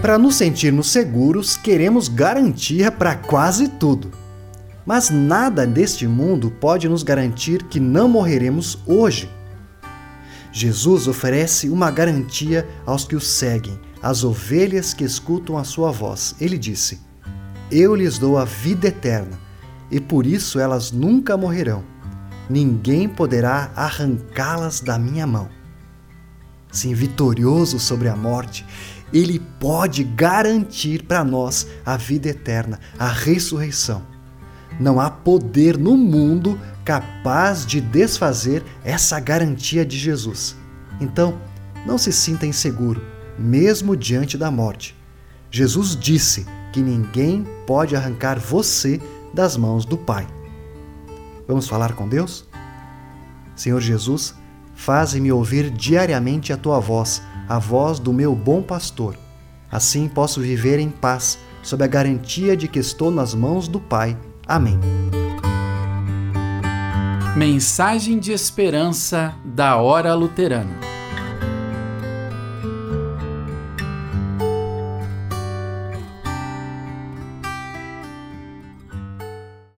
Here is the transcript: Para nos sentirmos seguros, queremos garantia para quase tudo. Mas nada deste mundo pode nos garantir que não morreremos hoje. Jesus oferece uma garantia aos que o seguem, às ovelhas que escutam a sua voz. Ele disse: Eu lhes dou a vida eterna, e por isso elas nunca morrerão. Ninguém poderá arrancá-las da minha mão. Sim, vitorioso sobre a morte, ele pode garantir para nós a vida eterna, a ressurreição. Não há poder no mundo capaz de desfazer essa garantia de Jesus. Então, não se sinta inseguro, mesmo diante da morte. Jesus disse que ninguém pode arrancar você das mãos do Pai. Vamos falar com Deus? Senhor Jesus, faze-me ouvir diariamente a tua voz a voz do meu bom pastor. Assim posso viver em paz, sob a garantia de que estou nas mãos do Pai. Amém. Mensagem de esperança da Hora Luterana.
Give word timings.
Para 0.00 0.18
nos 0.18 0.36
sentirmos 0.36 0.90
seguros, 0.92 1.56
queremos 1.56 2.08
garantia 2.08 2.92
para 2.92 3.14
quase 3.16 3.66
tudo. 3.66 4.12
Mas 4.84 5.10
nada 5.10 5.66
deste 5.66 6.06
mundo 6.06 6.50
pode 6.50 6.88
nos 6.88 7.02
garantir 7.02 7.62
que 7.64 7.80
não 7.80 8.06
morreremos 8.06 8.78
hoje. 8.86 9.28
Jesus 10.52 11.08
oferece 11.08 11.68
uma 11.68 11.90
garantia 11.90 12.68
aos 12.84 13.04
que 13.04 13.16
o 13.16 13.20
seguem, 13.20 13.80
às 14.02 14.22
ovelhas 14.22 14.94
que 14.94 15.02
escutam 15.02 15.58
a 15.58 15.64
sua 15.64 15.90
voz. 15.90 16.36
Ele 16.40 16.58
disse: 16.58 17.00
Eu 17.70 17.94
lhes 17.94 18.18
dou 18.18 18.38
a 18.38 18.44
vida 18.44 18.88
eterna, 18.88 19.38
e 19.90 19.98
por 19.98 20.26
isso 20.26 20.60
elas 20.60 20.92
nunca 20.92 21.36
morrerão. 21.36 21.82
Ninguém 22.48 23.08
poderá 23.08 23.72
arrancá-las 23.74 24.80
da 24.80 24.98
minha 24.98 25.26
mão. 25.26 25.48
Sim, 26.70 26.94
vitorioso 26.94 27.78
sobre 27.80 28.08
a 28.08 28.14
morte, 28.14 28.64
ele 29.12 29.38
pode 29.60 30.02
garantir 30.04 31.04
para 31.04 31.24
nós 31.24 31.66
a 31.84 31.96
vida 31.96 32.28
eterna, 32.28 32.80
a 32.98 33.08
ressurreição. 33.08 34.02
Não 34.78 35.00
há 35.00 35.10
poder 35.10 35.78
no 35.78 35.96
mundo 35.96 36.58
capaz 36.84 37.64
de 37.64 37.80
desfazer 37.80 38.62
essa 38.84 39.18
garantia 39.18 39.84
de 39.84 39.98
Jesus. 39.98 40.56
Então, 41.00 41.38
não 41.86 41.96
se 41.98 42.12
sinta 42.12 42.46
inseguro, 42.46 43.02
mesmo 43.38 43.96
diante 43.96 44.36
da 44.36 44.50
morte. 44.50 44.96
Jesus 45.50 45.96
disse 45.96 46.46
que 46.72 46.80
ninguém 46.80 47.46
pode 47.66 47.96
arrancar 47.96 48.38
você 48.38 49.00
das 49.32 49.56
mãos 49.56 49.84
do 49.84 49.96
Pai. 49.96 50.26
Vamos 51.46 51.68
falar 51.68 51.94
com 51.94 52.08
Deus? 52.08 52.46
Senhor 53.54 53.80
Jesus, 53.80 54.34
faze-me 54.74 55.32
ouvir 55.32 55.70
diariamente 55.70 56.52
a 56.52 56.56
tua 56.56 56.80
voz 56.80 57.22
a 57.48 57.58
voz 57.58 57.98
do 57.98 58.12
meu 58.12 58.34
bom 58.34 58.62
pastor. 58.62 59.16
Assim 59.70 60.08
posso 60.08 60.40
viver 60.40 60.78
em 60.78 60.90
paz, 60.90 61.38
sob 61.62 61.84
a 61.84 61.86
garantia 61.86 62.56
de 62.56 62.68
que 62.68 62.78
estou 62.78 63.10
nas 63.10 63.34
mãos 63.34 63.68
do 63.68 63.80
Pai. 63.80 64.16
Amém. 64.46 64.78
Mensagem 67.36 68.18
de 68.18 68.32
esperança 68.32 69.34
da 69.44 69.76
Hora 69.76 70.14
Luterana. 70.14 70.95